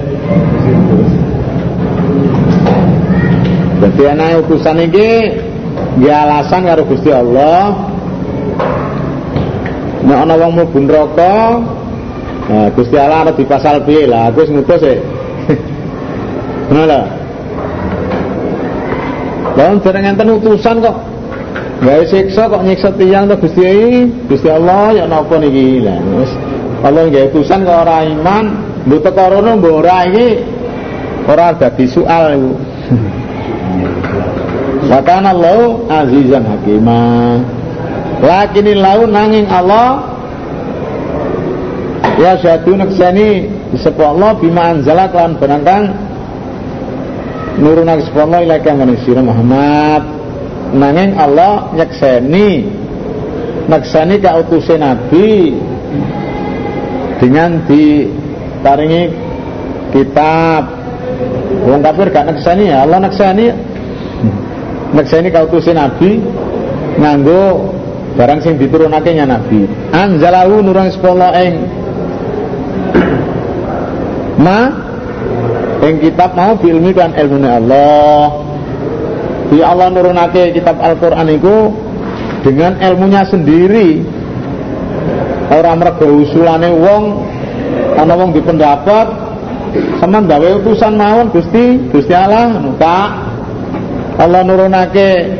[3.77, 5.09] Jadi anak utusan ini
[6.01, 7.86] ya alasan karo Gusti Allah
[10.07, 11.59] nek ana wong mlebu neraka
[12.47, 14.95] nah Gusti Allah ada di pasal piye lah aku wis ngutus e.
[16.71, 17.27] Ngono
[19.57, 20.97] Lawan bareng enten utusan kok.
[21.81, 25.81] Gawe siksa kok nyiksa tiyang to Gusti Gusti Allah ya napa niki?
[25.81, 26.29] Lah wis.
[26.85, 28.45] Allah gawe utusan kok ora iman
[28.85, 30.45] mbok teko rono mbok ora iki.
[31.25, 32.51] Ora dadi soal iku.
[34.93, 35.59] Wa Allah
[36.05, 37.41] azizan hakimah
[38.17, 40.17] Lakinil lau nanging Allah
[42.17, 45.91] Ya syahadu naksani Disebut Allah bima anzala kelawan benangkang
[47.59, 50.03] nuruna Allah ilaika manusia Muhammad.
[50.71, 52.67] Nanging Allah nyakseni
[53.67, 55.55] naksani ka utuse nabi
[57.19, 59.03] dengan diparingi
[59.91, 60.63] kitab.
[61.67, 63.51] Wong kafir gak naksani ya Allah naksani.
[64.95, 66.23] Naksani ka utuse nabi
[67.03, 67.75] nganggo
[68.17, 69.69] barang sing diturunake nya nabi.
[69.93, 71.53] Anzalahu nurun Allah ing
[74.41, 74.59] ma?
[75.85, 78.43] Yang kitab mau ilmi kan ilmu Allah.
[79.53, 81.55] Di Allah nurunake kitab Al-Quran itu
[82.41, 84.01] dengan ilmunya sendiri.
[85.47, 87.03] Orang mereka usulane wong
[87.95, 89.07] ana wong di pendapat
[90.03, 93.09] sama gawe utusan mawon Gusti Gusti Allah Pak.
[94.17, 95.39] Allah nurunake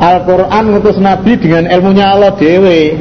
[0.00, 2.98] Al-Quran ngutus Nabi dengan ilmunya Allah dewe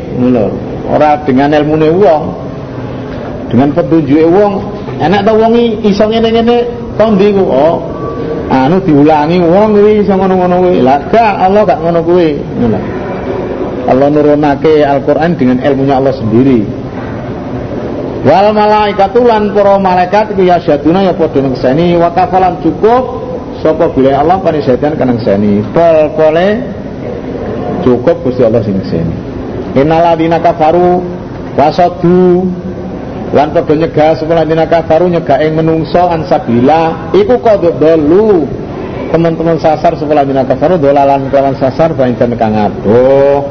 [0.90, 2.24] orang dengan ilmunya wong
[3.54, 4.54] dengan petunjuk wong.
[4.98, 6.58] Enak tau wongi iso ngene-ngene
[6.98, 7.82] to ndi oh
[8.50, 10.82] anu diulangi wong kuwi iso ngono-ngono kuwi.
[10.86, 12.30] Allah gak ngono kuwi
[13.84, 16.66] Allah nurunake Al-Qur'an dengan ilmunya Allah sendiri.
[18.24, 23.20] Wal malaikatulan para malaikat iku ya syaduna ya padha ngekseni wa kafalan cukup
[23.60, 25.60] sapa bila Allah panisatan kanang seni.
[25.76, 26.48] Pol pole
[27.84, 29.34] cukup Gusti Allah sing ngekseni
[29.78, 31.02] innalladzina kafaru
[31.58, 32.50] wasadu.
[33.34, 38.46] Lan padha nyegah sapa ladina kafaru nyegah ing menungso ansabila iku qad dalu
[39.10, 43.42] teman-teman sasar sekolah dina kafaru dolalan kelawan sasar dan kang adoh.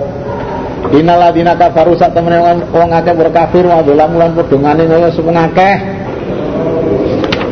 [0.94, 5.74] Inaladina kafaru sak temene wong akeh berkafir wa dolan mulan padha ngane ngoyo sepung akeh.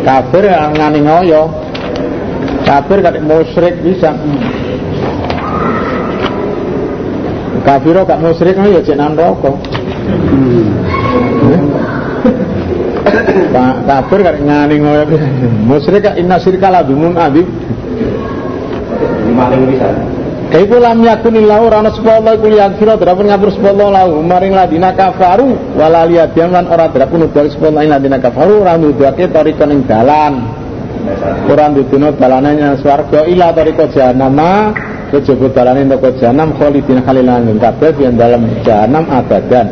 [0.07, 1.43] Kafir ngane ngoyo.
[2.63, 4.15] Kafir kadek musyrik bisa
[7.65, 9.57] kafir gak musyrik ngoyo cek nang rokok.
[13.55, 15.05] Pak kafir kan ngani ngoyo.
[15.67, 17.47] Musyrik inna syirka la bimun adib
[19.41, 19.89] maling bisa.
[20.51, 24.19] Iku lam yakun illahu rana sepuluh iku yakfira drapun ngapur sepuluh lahu.
[24.19, 29.63] Maring ladina kafaru wala liyadian lan ora drapun udah sepuluh ladina kafaru ora nuduhake tarika
[29.71, 30.51] ning dalan.
[31.47, 34.75] Ora ndudono dalane nyang swarga ila tarika jahanama
[35.11, 39.67] kejaba dalane neraka jahanam khalidin khalilan kabeh yen dalam jahanam abadan.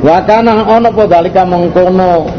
[0.00, 2.30] Wa kana ana apa dalika mengkono?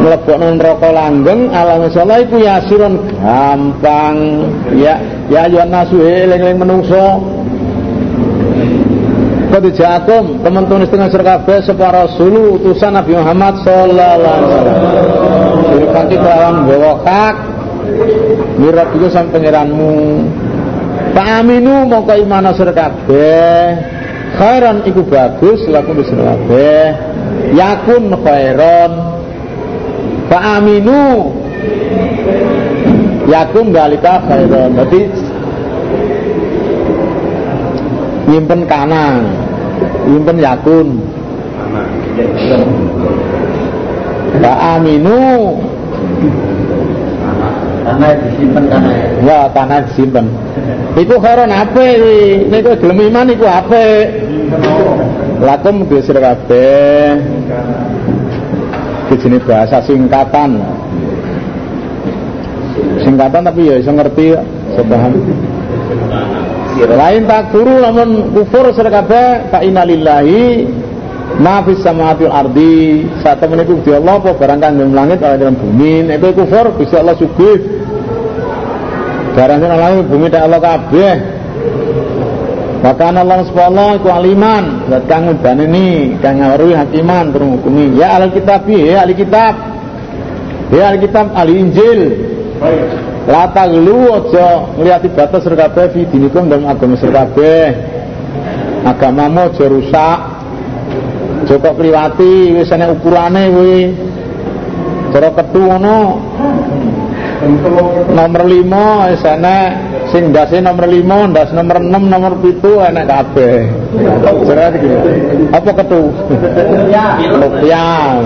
[0.00, 2.94] Mlebokno neraka langgeng ala masalah iku yasirun.
[3.20, 4.16] Gampang.
[4.72, 4.96] Ya
[5.28, 7.20] ya ayo nasu eling-eling menungso.
[9.50, 14.78] Kau jakum teman-teman setengah serkabe separa rasul utusan Nabi Muhammad sallallahu alaihi wasallam.
[15.74, 17.34] Sirkanti kelawan bawa kak
[18.60, 20.22] Mirat itu sang pangeranmu.
[21.10, 23.38] Pak Aminu mau kau imana serkabe
[24.38, 26.72] khairan iku bagus laku di serkabe
[27.54, 28.92] yakun khairon
[30.30, 31.34] Pak Aminu
[33.26, 35.02] yakun balika khairon jadi
[38.30, 39.18] nyimpen kana
[40.06, 40.88] nyimpen yakun.
[44.40, 45.20] Pak Aminu
[47.90, 48.92] Karena disimpan karena
[49.26, 50.26] ya tanah disimpen
[50.94, 53.82] Iku khairon apa ini Niku gelem iman iku apa
[55.40, 57.16] Lakum dusir kabeh.
[59.08, 60.60] Iki jenis bahasa singkatan.
[63.00, 64.40] Singkatan tapi ya bisa ngerti ya.
[64.44, 65.12] Bisa paham.
[66.80, 70.68] Lain tak guru namun kufur sira kabeh fa innalillahi
[71.40, 73.08] ma fis samawati wal ardi.
[73.24, 76.04] Saat iku di Allah apa barang kang langit ala dalam bumi.
[76.20, 77.79] Kowe kufur Gusti Allah sugih
[79.40, 81.14] barang sing langit bumi tak Allah kabeh
[82.80, 88.32] Bahkan Allah subhanahu iku aliman Zat kang ini Kang ngaruhi hakiman Turun hukumi Ya ahli
[88.32, 89.52] kitab Ya ahli kitab
[90.72, 92.00] Ya ahli kitab ahli injil
[93.28, 97.68] Lata gelu aja ngliati batas sira kabeh fi dinikum dalam agama sira kabeh.
[98.82, 100.18] Agamamu aja rusak.
[101.44, 103.80] Aja kok kliwati wis ana ukurane kuwi.
[105.12, 105.98] Cara ketu ngono.
[107.40, 109.56] Nomor 5 wis ana
[110.12, 113.64] sing ndase nomor 5, ndas nomor 6, nomor 7 enak kabeh.
[113.96, 114.88] Iki.
[115.48, 116.12] Apa ketu?
[117.40, 118.20] Rupiah.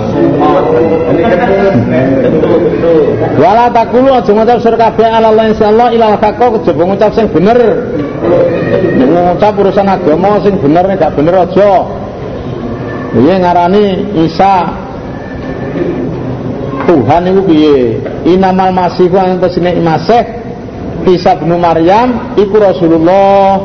[3.39, 7.59] Wala takulu aja ngucap sur kabeh ala Allah insyaallah ilal hakka kejaba ngucap sing bener.
[8.99, 11.87] Ngucap urusan agama sing bener gak bener aja.
[13.15, 14.84] Iya ngarani Isa
[16.85, 17.79] Tuhan itu piye?
[18.29, 20.25] Inamal masih ku antasine Masih.
[21.05, 23.61] Isa bin Maryam iku Rasulullah.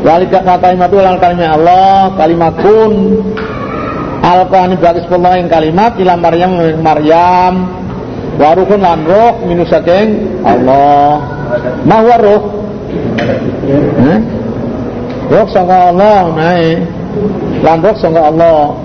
[0.00, 3.18] Walika kata imatu lan kalimat Allah kalimat kun
[4.22, 7.54] Al-Qur'an bagus yang kalimat ila Maryam Maryam.
[8.38, 11.20] Waruhun lan roh minu saking Allah.
[11.82, 12.42] Mahwa roh
[13.98, 14.18] eh?
[15.28, 16.68] roh sangka Allah nae
[17.66, 18.78] lan roh sangka Allah.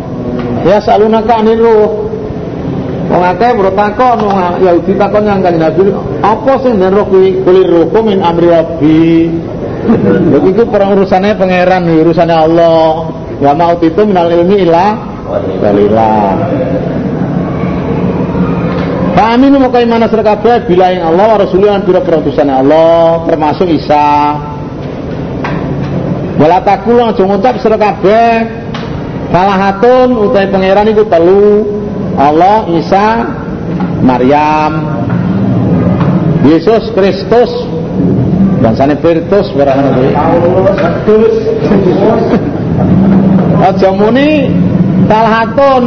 [0.66, 2.13] Ya salunaka anil roh
[3.12, 5.92] Wong akeh bro takon wong Yahudi takon yang kanjeng Nabi
[6.24, 7.44] apa sing den roh kuwi?
[7.44, 9.28] Kulir roh min amri rabbi.
[10.32, 13.12] Lha iku urusannya pangeran urusannya Allah.
[13.44, 14.96] Wa mau itu minal ilmi illa
[15.60, 16.38] walillah
[19.14, 24.10] Kami mau kaya mana serkabe bila yang Allah Rasulullah pira Allah termasuk Isa.
[26.34, 28.22] Wala takul aja ngucap serkabe
[29.34, 31.83] hatun utai pangeran iku telu
[32.14, 33.08] Allah, Isa,
[34.04, 34.74] Maryam,
[36.44, 37.52] Yesus Kristus
[38.60, 40.12] bangsane Pirtus barang kuwi.
[43.64, 44.52] Aja muni
[45.08, 45.84] salhatun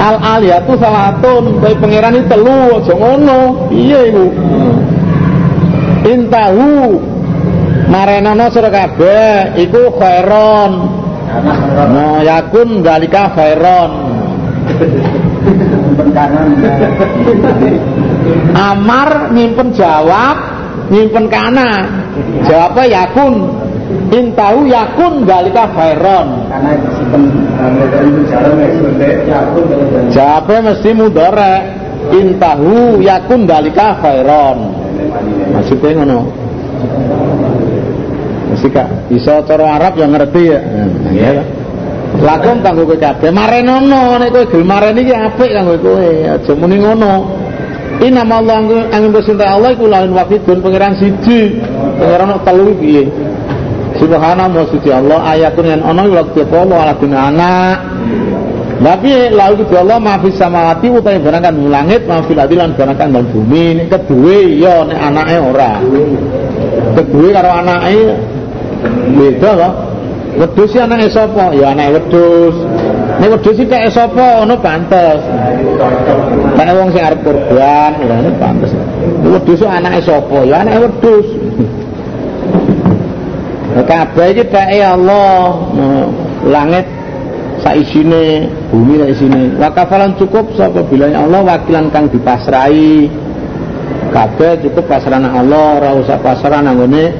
[0.00, 3.40] al aliyatu salhatun kowe pangeran iki telu aja ngono.
[3.72, 4.26] Piye iku?
[6.08, 7.00] Intahu
[7.88, 10.72] marenana sira kabeh iku khairon.
[11.88, 13.92] Nah, yakun dalika khairon.
[18.54, 20.36] Amar nyimpen jawab,
[20.92, 21.70] nyimpen kana.
[22.44, 23.34] Jawabnya yakun.
[24.10, 26.46] Intahu yakun dalika khairon.
[26.46, 28.54] karena dari jalan
[29.26, 29.64] yakun
[30.14, 31.54] Jawabnya mesti mudore.
[32.10, 34.80] Intahu yakun dalika khairon.
[35.50, 36.18] maksudnya ngono
[38.50, 40.60] mesti kak iso cara Arab yang ngerti ya
[41.14, 41.42] ya
[42.18, 43.30] lakum kanggo kowe kabeh.
[43.30, 46.10] Marenono nek kowe gel mareni iki apik kanggo kowe.
[46.26, 47.14] Aja muni ngono.
[48.00, 48.64] Inama Allah
[48.96, 51.60] angin bersinta Allah iku lain wakidun pangeran siji
[52.00, 53.04] pangeran telu piye?
[54.00, 56.94] Subhanallah suci Allah ayatun yang ono waktu Allah ala
[57.28, 57.76] anak.
[58.80, 63.76] Tapi lalu itu Allah maafis samawati utai barangkan langit maafil adilan barangkan dalam bumi.
[63.76, 65.72] Ini kedua ya ini anaknya ora.
[66.96, 68.16] Kedua karo anaknya
[69.12, 69.72] beda loh
[70.38, 72.56] wedus sih anaknya sopo ya anaknya wedus
[73.20, 75.20] ini wedus sih kayak sopo ono pantes
[76.54, 78.70] karena wong sing arep kurban ya ini pantes
[79.26, 81.26] wedus sih anaknya sopo ya anaknya wedus
[83.86, 85.62] kabeh iki bae Allah
[86.46, 86.86] langit
[87.62, 89.54] saisine bumi saisine.
[89.60, 93.06] Wa kafalan cukup sapa bilanya Allah wakilan kang dipasrai
[94.10, 97.14] kabeh cukup pasrah Allah ora usah pasrah nanggone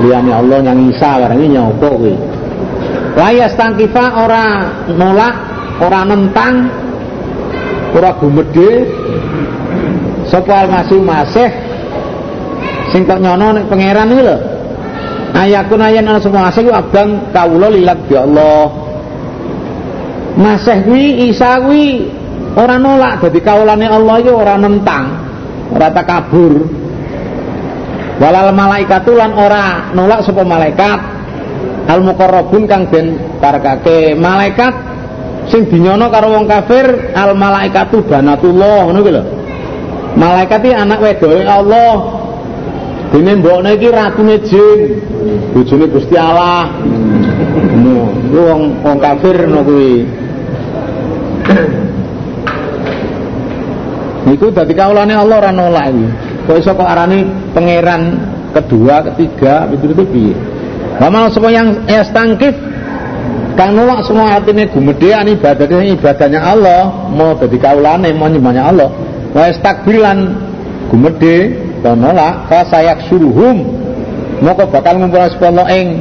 [0.00, 2.14] liyane Allah yang Isa barang iki nyopo kuwi
[3.14, 4.44] la yastangkifa ora
[4.90, 5.34] nolak
[5.82, 6.54] ora nentang
[7.94, 8.70] ora gumedhe.
[10.24, 11.50] Sapa almasih masih?
[12.90, 14.36] Sing nyono nek pangeran iki lho.
[15.34, 18.70] Ayakun ayan ana semua asih abang kawula lilat ya Allah.
[20.34, 22.10] Masih kuwi Isa kuwi
[22.54, 25.04] ora nolak dadi kawulane Allah iki ora nentang,
[25.74, 26.66] ora takabur.
[28.22, 31.13] Walal malaikatu lan ora nolak sapa malaikat
[31.84, 34.72] al muqarrabun kang den parekake malaikat
[35.52, 39.24] sing dinyono karo wong kafir al malaikatu banatullah ngono kuwi lho.
[40.14, 41.92] Malaikat iki anak wedoke Allah.
[43.12, 44.80] Dene mbokne iki ratune jin,
[45.54, 46.70] bojone Gusti Allah.
[46.82, 49.94] Ngono, wong wong kafir ngono kuwi.
[54.24, 56.06] Niku dadi kaulane Allah ora nolak iki.
[56.44, 58.02] Kok iso kok arani pangeran
[58.52, 60.34] kedua, ketiga, itu itu piye?
[60.94, 62.54] Mamal semua yang estangkif
[63.58, 68.90] kang nolak semua artinya gumedean ibadahnya ibadahnya Allah mau dadi kaulane mau nyembahnya Allah.
[69.34, 70.18] Wa estakbilan
[70.90, 71.50] gumede
[71.82, 72.46] dan nolak.
[72.46, 73.66] Fa sayak suruhum
[74.38, 75.98] moko bakal ngumpulkan sepuluh ing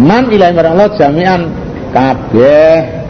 [0.00, 1.40] man ilahi marang Allah jami'an
[1.92, 3.04] kabeh.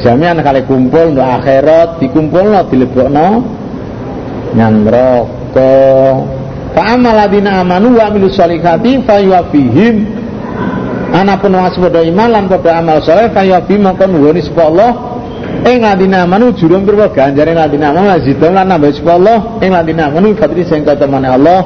[0.00, 3.28] Jami'an kali kumpul untuk akhirat dikumpul no dilebokno
[4.56, 5.72] nyang neraka.
[6.72, 10.24] Fa amal ladina amanu wa amilus solihati fa yuwafihim
[11.16, 14.90] ana pun padha iman lan amal saleh fa yuwafihim mongko nuwuni sapa Allah
[15.64, 20.12] ing ladina amanu jurung pira ganjare ladina amanu lazidun lan nambah sapa Allah ing ladina
[20.12, 21.64] amanu fadri sing katemane Allah.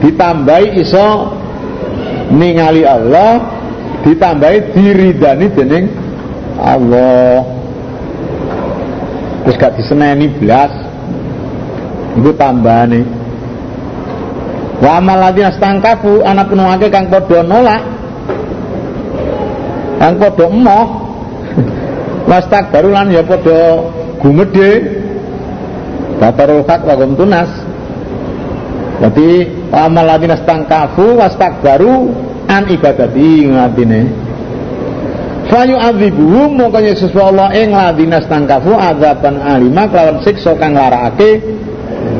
[0.00, 1.36] Ditambahi iso
[2.32, 3.52] ningali Allah
[4.00, 5.86] ditambahi diridani dening
[6.56, 7.44] Allah.
[9.44, 10.72] Terus gak diseneni belas
[12.16, 13.04] itu tambahane.
[14.80, 17.99] Wa amal ladina stangkafu anak penuhake kang padha nolak
[20.00, 20.88] kang padha emoh.
[22.24, 23.84] Wastak barulan ya padha
[24.24, 24.72] gumedhe.
[26.16, 27.50] Batarul hak wa tunas.
[29.00, 32.12] Jadi amal ladina stangkafu wastak baru
[32.50, 34.00] an ibadati ngatine
[35.50, 41.42] Fayu adzibuhum mongkanya sesuai Allah ing ladina stangkafu azaban alima kelawan siksa kang larakake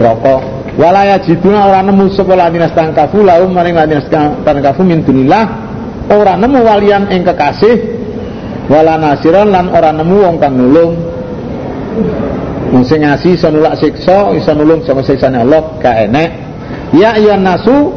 [0.03, 0.41] rokok
[0.81, 4.03] walaya jiduna orang nemu sapa ladina stangkafu laum maring ladina
[4.43, 5.47] stangkafu min dunillah
[6.11, 7.79] ora nemu walian ing kekasih
[8.67, 10.95] wala nasiran lan ora nemu wong kang nulung.
[12.87, 16.31] Sing ngasih iso nulak siksa iso nulung saka siksane Allah ka enek.
[16.95, 17.91] Ya ayyuhan nasu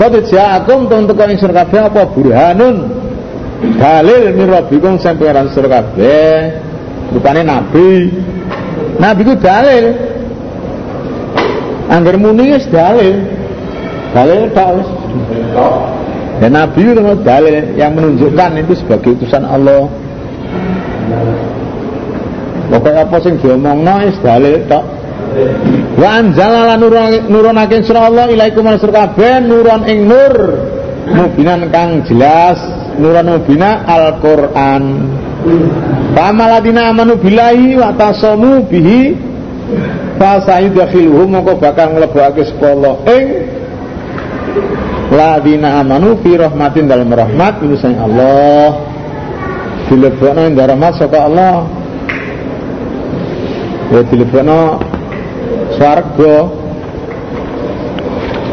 [0.00, 2.76] qad ja'akum tuntuka ing sira kabeh apa burhanun?
[3.80, 6.36] Dalil min rabbikum sampai ran sira kabeh.
[7.12, 8.08] Rupane nabi.
[9.00, 9.84] Nabi ku dalil.
[11.92, 13.20] Angger muni wis dalil.
[14.16, 14.80] Dalil tak.
[16.36, 19.88] Dan Nabi itu dalil yang menunjukkan itu sebagai utusan Allah.
[22.66, 24.84] Pokoknya apa sing diomongno wis dalil tok.
[25.96, 26.76] Wa anzalala
[27.28, 30.34] nurunaken sira Allah ilaikum mansur kabeh nuron ing nur
[31.08, 32.60] mubinan kang jelas
[33.00, 34.84] nuran mubina Al-Qur'an.
[36.12, 39.14] Pamaladina amanu billahi wa tasamu bihi
[40.20, 43.55] fa sayudkhiluhum moko bakal mlebokake sepolo ing
[45.10, 48.68] ladina amanu fi rahmatin dalam rahmat sayang Allah.
[49.86, 51.54] Dilebokno ing rahmat saka Allah?
[53.94, 54.82] Ya dilebokno
[55.78, 56.36] swarga.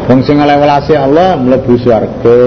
[0.04, 2.42] Wong sing Allah mlebu swarga.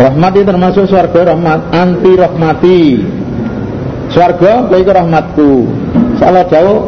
[0.00, 2.82] Rahmat itu termasuk swarga rahmat anti rahmati.
[4.08, 5.50] Swarga iku rahmatku.
[6.16, 6.80] Kalau jauh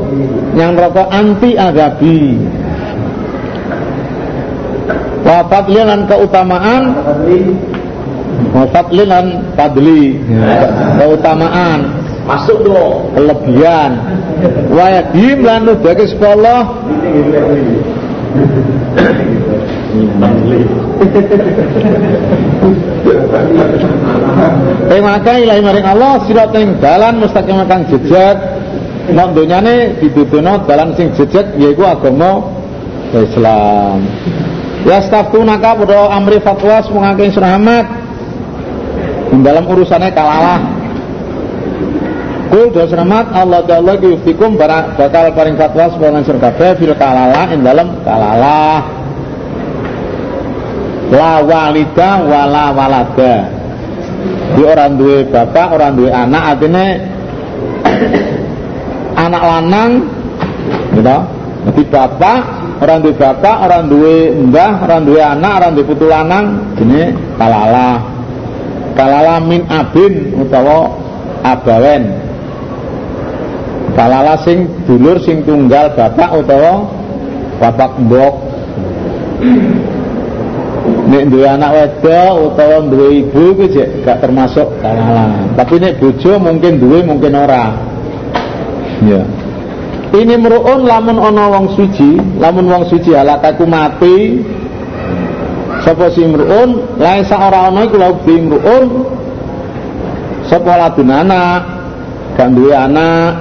[0.56, 2.40] yang rokok anti agabi.
[5.82, 6.82] Lan keutamaan.
[9.08, 9.26] Lan
[9.56, 10.04] padli
[11.00, 11.80] keutamaan.
[12.22, 13.10] Masuk dong.
[13.18, 13.92] kelebihan.
[14.70, 16.62] Wayadim lan nubake sekolah.
[25.02, 28.38] Maka ilahi maring Allah sirat ing dalan mustaqim kang jejak.
[29.10, 32.38] Nek donyane dituduhno dalan sing jejak yaiku agama
[33.10, 34.06] Islam.
[34.82, 37.86] Ya staftunaka pada amri fatwa semangake surahamat
[39.40, 40.60] dalam urusannya kalalah.
[42.52, 43.32] Kul doa selamat.
[43.32, 47.46] Allah Ta'ala yuftikum bakal paring fatwa sebuah sur kabeh fil kalalah.
[47.54, 48.82] In dalam kalalah.
[51.14, 53.34] La walida wala walada.
[54.52, 56.86] Di orang duwe bapak orang duwe anak artinya
[59.24, 59.90] anak lanang
[60.92, 61.18] gitu.
[61.62, 64.16] Jadi bapak orang duwe bapak orang duwe
[64.50, 66.46] mbah orang duwe anak orang duwe putu lanang
[66.82, 68.02] ini kalalah
[68.94, 70.92] kalalah min abin utawa
[71.42, 72.04] abawen.
[73.92, 76.88] Kalalah sing dulur sing tunggal bapak utawa
[77.60, 78.34] bapak mbok.
[80.82, 86.40] Nek duwe anak wedok utawa duwe ibu ku jek gak termasuk kalalah tapi nek bojo
[86.40, 87.74] mungkin duwe mungkin ora.
[89.02, 89.22] Ya
[90.12, 94.44] ini meruun lamun ana wong suci lamun wong suci halakaku mati.
[95.82, 98.84] Sapa si meruun lain sak ora ana iku lauk di meruun
[100.46, 101.60] sapa ladun anak?
[102.36, 103.32] Gak anak.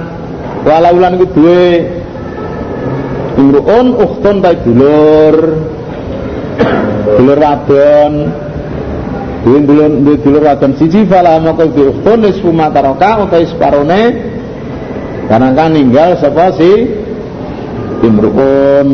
[0.64, 1.68] Walau lan iku duwe.
[3.36, 5.36] Imruun ukhtun ta dulur.
[7.20, 8.12] Dulur wadon.
[9.44, 9.90] Dulur
[10.24, 12.48] dulur wadon siji fala maka di ukhtun nisfu
[13.44, 14.31] separone
[15.32, 16.92] karena kan ninggal sapa si
[18.04, 18.88] imruun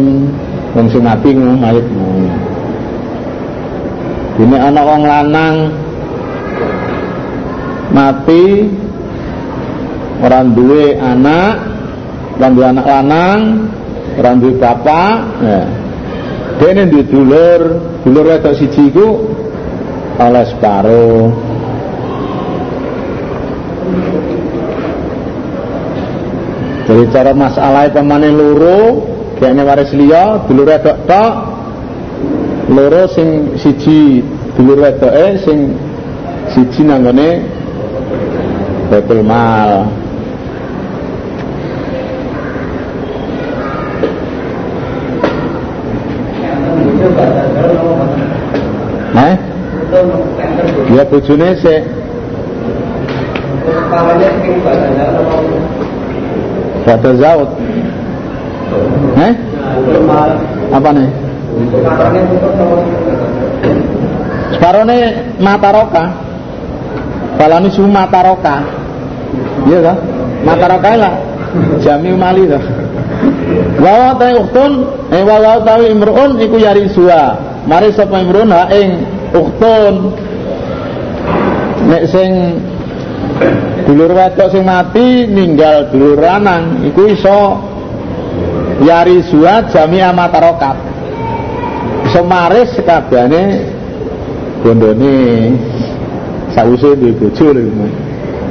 [0.70, 2.30] wong sing mati mayitmu
[4.38, 5.56] ini anak wong lanang
[7.90, 8.70] mati
[10.22, 11.58] orang duwe anak
[12.38, 13.40] orang duwe anak lanang
[14.22, 15.62] orang duwe bapak ya.
[16.70, 17.60] ini duwe dulur
[18.06, 19.26] dulur wedok siji ku
[20.22, 21.47] oleh separuh
[26.88, 29.04] jadi cara masalah pemane loro
[29.36, 31.34] kayaknya waris liya dulur wedok tok.
[32.72, 34.24] Loro sing siji
[34.56, 35.76] dulur wedoke sing
[36.48, 37.44] siji nanggone
[38.88, 39.92] Baitul mal.
[49.12, 49.36] Eh?
[50.96, 51.82] Ya bojone sik
[56.88, 57.50] Bata zaut.
[59.20, 59.32] Eh?
[60.72, 61.08] Apa nih?
[64.56, 64.98] Separone
[65.36, 66.04] mataroka.
[67.36, 68.64] Balani su mataroka.
[69.68, 69.96] Iya kan?
[70.48, 71.14] Mataroka lah.
[71.80, 72.60] Jami umali lah
[73.80, 79.04] Wawa tawi uktun Eh wawa tawi imruun Iku yari suwa Mari sapa imruun ha ing
[79.32, 80.12] uktun.
[81.88, 82.56] Nek sing
[83.88, 87.40] Dulur wedok sing mati Ninggal dulur lanang Iku iso
[88.84, 90.76] Yari suwa jami amatarokat
[92.12, 93.64] Iso maris sekabane
[94.60, 95.16] Bondone
[96.52, 97.88] Sause duwe bojo lho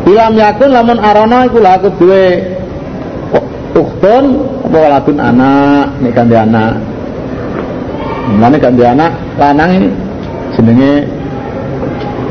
[0.08, 2.58] Bilam yakun lamun arana iku lah duwe
[3.78, 4.26] ukhtun
[4.66, 6.74] apa waladun anak nek kan anak.
[8.28, 9.90] Mulane kan anak lanang ini
[10.58, 10.94] jenenge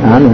[0.04, 0.32] anu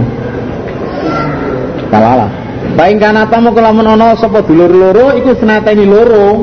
[1.93, 2.27] kalala.
[2.73, 6.41] Baing kana apa mau lamun ana sapa dulur loro iku senateni loro.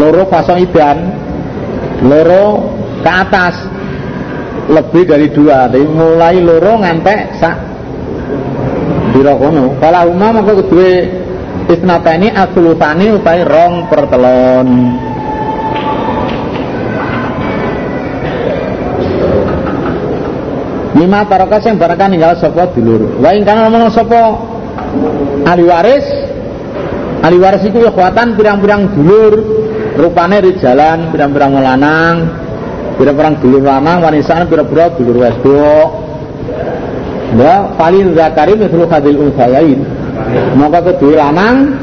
[0.00, 0.98] Loro fasong idan.
[2.04, 2.72] Loro
[3.04, 3.54] ke atas.
[4.64, 7.56] Lebih dari dua, dari mulai loro ngantek sak
[9.14, 9.78] Biro kono.
[9.78, 10.90] Kalau umma maka kedua
[11.70, 14.68] isnatani asulutani utai rong pertelon.
[20.94, 23.22] Lima tarokas yang barakan ninggal sopo dulur.
[23.22, 24.43] Wa ingkang ngomong sopo
[25.44, 26.06] ahli waris.
[27.24, 29.34] Ahli waris itu ya kuatan pirang-pirang dulur.
[29.94, 32.16] Rupane di jalan pirang-pirang lanang.
[32.98, 35.88] Pirang-pirang dulur lanang wanisan pirang-pirang dulur wedok.
[37.34, 39.82] Ya, paling zakari mithlu hadil unsayain.
[40.54, 41.74] Maka kedua lanang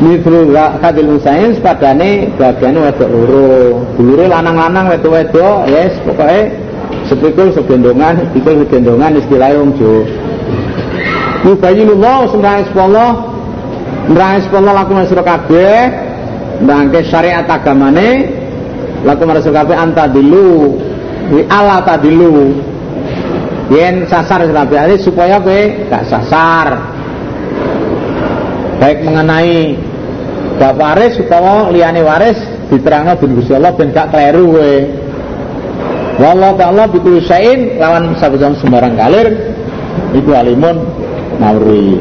[0.00, 3.84] mithlu hadil unsayain sepadane bagiane wedok loro.
[4.00, 6.42] Dulure lanang-lanang wedok-wedok, yes, pokoknya
[7.04, 9.72] sepikul segendongan, pikul segendongan istilahnya wong.
[11.44, 13.34] Yubayinullah sembah Allah
[14.04, 15.88] Nrangi sepuluh laku masuk kabeh.
[16.60, 18.28] Nrangke syariat agamane
[19.04, 20.76] Laku masuk kabeh antadilu.
[21.32, 22.52] Wi ala tadilu.
[23.72, 26.80] Yen sasar kabeh supaya kowe gak sasar.
[28.76, 29.76] Baik mengenai
[30.60, 32.36] bab waris utawa liyane waris
[32.68, 34.74] diterangno bin Gusti Allah ben gak kleru kowe.
[36.14, 39.32] Wallahu ta'ala bikul syai'in lawan sabetan sembarang kalir.
[40.14, 41.03] Iku alimun
[41.40, 41.98] nawri